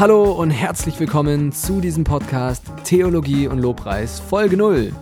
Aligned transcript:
Hallo 0.00 0.32
und 0.32 0.50
herzlich 0.50 0.98
willkommen 0.98 1.52
zu 1.52 1.82
diesem 1.82 2.04
Podcast 2.04 2.64
Theologie 2.84 3.46
und 3.48 3.58
Lobpreis 3.58 4.18
Folge 4.18 4.56
0. 4.56 4.94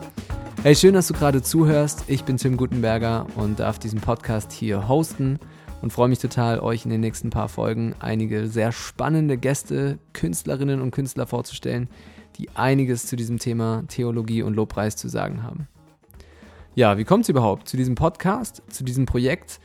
Hey, 0.64 0.74
schön, 0.74 0.94
dass 0.94 1.06
du 1.06 1.14
gerade 1.14 1.40
zuhörst. 1.40 2.02
Ich 2.08 2.24
bin 2.24 2.36
Tim 2.36 2.56
Gutenberger 2.56 3.28
und 3.36 3.60
darf 3.60 3.78
diesen 3.78 4.00
Podcast 4.00 4.50
hier 4.50 4.88
hosten 4.88 5.38
und 5.82 5.92
freue 5.92 6.08
mich 6.08 6.18
total, 6.18 6.58
euch 6.58 6.84
in 6.84 6.90
den 6.90 7.00
nächsten 7.00 7.30
paar 7.30 7.48
Folgen 7.48 7.94
einige 8.00 8.48
sehr 8.48 8.72
spannende 8.72 9.38
Gäste, 9.38 10.00
Künstlerinnen 10.14 10.82
und 10.82 10.90
Künstler 10.90 11.28
vorzustellen, 11.28 11.88
die 12.36 12.50
einiges 12.56 13.06
zu 13.06 13.14
diesem 13.14 13.38
Thema 13.38 13.84
Theologie 13.86 14.42
und 14.42 14.54
Lobpreis 14.54 14.96
zu 14.96 15.06
sagen 15.06 15.44
haben. 15.44 15.68
Ja, 16.74 16.98
wie 16.98 17.04
kommt 17.04 17.22
es 17.22 17.28
überhaupt 17.28 17.68
zu 17.68 17.76
diesem 17.76 17.94
Podcast, 17.94 18.64
zu 18.68 18.82
diesem 18.82 19.06
Projekt? 19.06 19.60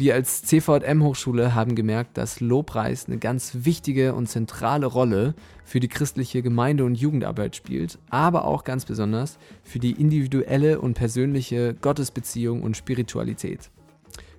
Wir 0.00 0.14
als 0.14 0.42
CVM-Hochschule 0.44 1.56
haben 1.56 1.74
gemerkt, 1.74 2.18
dass 2.18 2.38
Lobpreis 2.38 3.06
eine 3.06 3.18
ganz 3.18 3.64
wichtige 3.64 4.14
und 4.14 4.28
zentrale 4.28 4.86
Rolle 4.86 5.34
für 5.64 5.80
die 5.80 5.88
christliche 5.88 6.40
Gemeinde- 6.40 6.84
und 6.84 6.94
Jugendarbeit 6.94 7.56
spielt, 7.56 7.98
aber 8.08 8.44
auch 8.44 8.62
ganz 8.62 8.84
besonders 8.84 9.40
für 9.64 9.80
die 9.80 9.90
individuelle 9.90 10.80
und 10.80 10.94
persönliche 10.94 11.74
Gottesbeziehung 11.74 12.62
und 12.62 12.76
Spiritualität. 12.76 13.70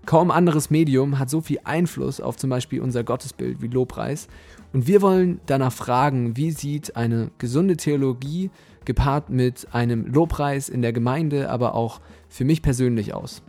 Kaum 0.05 0.31
anderes 0.31 0.69
Medium 0.69 1.19
hat 1.19 1.29
so 1.29 1.41
viel 1.41 1.59
Einfluss 1.65 2.21
auf 2.21 2.37
zum 2.37 2.49
Beispiel 2.49 2.79
unser 2.79 3.03
Gottesbild 3.03 3.61
wie 3.61 3.67
Lobpreis 3.67 4.29
und 4.71 4.87
wir 4.87 5.01
wollen 5.01 5.41
danach 5.45 5.73
fragen, 5.73 6.37
wie 6.37 6.51
sieht 6.51 6.95
eine 6.95 7.31
gesunde 7.37 7.75
Theologie 7.75 8.49
gepaart 8.85 9.29
mit 9.29 9.67
einem 9.73 10.05
Lobpreis 10.05 10.69
in 10.69 10.81
der 10.81 10.93
Gemeinde, 10.93 11.49
aber 11.49 11.75
auch 11.75 11.99
für 12.29 12.45
mich 12.45 12.61
persönlich 12.61 13.13
aus. 13.13 13.41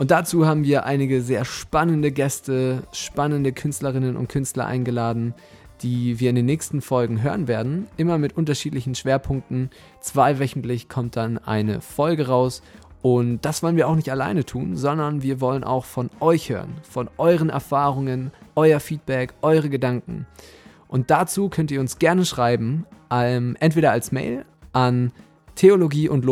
Und 0.00 0.10
dazu 0.10 0.46
haben 0.46 0.64
wir 0.64 0.86
einige 0.86 1.20
sehr 1.20 1.44
spannende 1.44 2.10
Gäste, 2.10 2.84
spannende 2.90 3.52
Künstlerinnen 3.52 4.16
und 4.16 4.30
Künstler 4.30 4.64
eingeladen, 4.64 5.34
die 5.82 6.18
wir 6.18 6.30
in 6.30 6.36
den 6.36 6.46
nächsten 6.46 6.80
Folgen 6.80 7.22
hören 7.22 7.48
werden, 7.48 7.86
immer 7.98 8.16
mit 8.16 8.34
unterschiedlichen 8.34 8.94
Schwerpunkten. 8.94 9.68
Zweiwöchentlich 10.00 10.88
kommt 10.88 11.16
dann 11.16 11.36
eine 11.36 11.82
Folge 11.82 12.28
raus 12.28 12.62
und 13.02 13.44
das 13.44 13.62
wollen 13.62 13.76
wir 13.76 13.88
auch 13.88 13.94
nicht 13.94 14.10
alleine 14.10 14.46
tun, 14.46 14.74
sondern 14.74 15.22
wir 15.22 15.42
wollen 15.42 15.64
auch 15.64 15.84
von 15.84 16.08
euch 16.20 16.48
hören, 16.48 16.72
von 16.80 17.10
euren 17.18 17.50
Erfahrungen, 17.50 18.30
euer 18.54 18.80
Feedback, 18.80 19.34
eure 19.42 19.68
Gedanken. 19.68 20.26
Und 20.88 21.10
dazu 21.10 21.50
könnt 21.50 21.70
ihr 21.70 21.80
uns 21.80 21.98
gerne 21.98 22.24
schreiben, 22.24 22.86
ähm, 23.10 23.54
entweder 23.60 23.92
als 23.92 24.12
Mail 24.12 24.46
an 24.72 25.12
theologie 25.56 26.08
und 26.08 26.26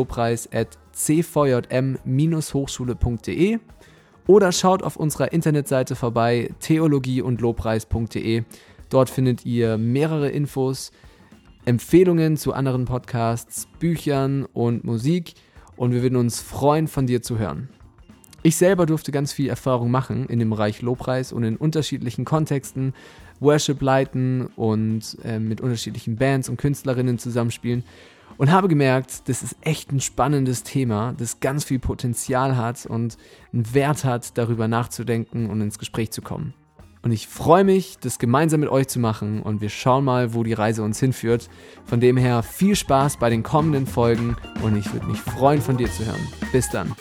at 0.55 0.79
cvjm-hochschule.de 0.99 3.59
oder 4.27 4.53
schaut 4.53 4.83
auf 4.83 4.97
unserer 4.97 5.33
Internetseite 5.33 5.97
vorbei 5.97 6.51
theologie 6.61 7.23
und 7.23 7.41
Lobpreis.de. 7.41 8.43
Dort 8.91 9.09
findet 9.09 9.47
ihr 9.47 9.79
mehrere 9.79 10.29
Infos, 10.29 10.93
Empfehlungen 11.65 12.37
zu 12.37 12.53
anderen 12.53 12.85
Podcasts, 12.85 13.69
Büchern 13.79 14.45
und 14.53 14.85
Musik 14.85 15.33
und 15.77 15.93
wir 15.93 16.03
würden 16.03 16.17
uns 16.17 16.41
freuen, 16.41 16.89
von 16.89 17.07
dir 17.07 17.23
zu 17.23 17.39
hören. 17.39 17.71
Ich 18.43 18.57
selber 18.57 18.85
durfte 18.87 19.13
ganz 19.13 19.33
viel 19.33 19.49
Erfahrung 19.49 19.91
machen 19.91 20.27
in 20.27 20.39
dem 20.39 20.51
Bereich 20.51 20.83
Lobpreis 20.83 21.33
und 21.33 21.45
in 21.45 21.57
unterschiedlichen 21.57 22.25
Kontexten 22.25 22.93
Worship 23.41 23.81
leiten 23.83 24.47
und 24.57 25.17
äh, 25.25 25.39
mit 25.39 25.61
unterschiedlichen 25.61 26.17
Bands 26.17 26.49
und 26.49 26.57
Künstlerinnen 26.57 27.19
zusammenspielen 27.19 27.85
und 28.39 28.51
habe 28.51 28.69
gemerkt, 28.69 29.29
das 29.29 29.43
ist 29.43 29.57
echt 29.61 29.93
ein 29.93 30.01
spannendes 30.01 30.63
Thema, 30.63 31.13
das 31.19 31.41
ganz 31.41 31.65
viel 31.65 31.79
Potenzial 31.79 32.57
hat 32.57 32.87
und 32.87 33.19
einen 33.53 33.75
Wert 33.75 34.05
hat, 34.05 34.39
darüber 34.39 34.69
nachzudenken 34.69 35.51
und 35.51 35.61
ins 35.61 35.79
Gespräch 35.79 36.13
zu 36.13 36.23
kommen. 36.23 36.55
Und 37.03 37.13
ich 37.13 37.29
freue 37.29 37.65
mich, 37.65 37.99
das 38.01 38.19
gemeinsam 38.19 38.61
mit 38.61 38.71
euch 38.71 38.89
zu 38.89 38.99
machen 38.99 39.43
und 39.43 39.61
wir 39.61 39.69
schauen 39.69 40.05
mal, 40.05 40.35
wo 40.35 40.43
die 40.43 40.53
Reise 40.53 40.83
uns 40.83 40.99
hinführt. 40.99 41.49
Von 41.85 42.01
dem 42.01 42.17
her 42.17 42.43
viel 42.43 42.75
Spaß 42.75 43.19
bei 43.19 43.31
den 43.31 43.43
kommenden 43.43 43.87
Folgen 43.87 44.37
und 44.63 44.77
ich 44.77 44.93
würde 44.93 45.07
mich 45.07 45.21
freuen, 45.21 45.61
von 45.61 45.77
dir 45.77 45.91
zu 45.91 46.05
hören. 46.05 46.27
Bis 46.53 46.69
dann. 46.71 46.95